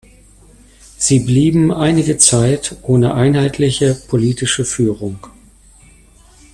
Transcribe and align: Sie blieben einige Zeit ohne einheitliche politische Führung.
Sie 0.97 1.19
blieben 1.19 1.71
einige 1.71 2.17
Zeit 2.17 2.75
ohne 2.81 3.13
einheitliche 3.13 3.93
politische 3.93 4.65
Führung. 4.65 5.19